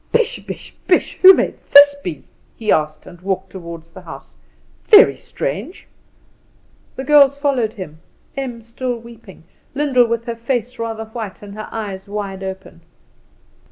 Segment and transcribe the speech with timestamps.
[0.11, 1.19] "Bish, bish, bish!
[1.21, 2.23] what may this be?"
[2.57, 4.33] he said, and walked toward the house.
[4.85, 5.87] "Very strange!"
[6.95, 7.99] The girls followed him:
[8.35, 9.43] Em still weeping;
[9.75, 12.81] Lyndall with her face rather white and her eyes wide open.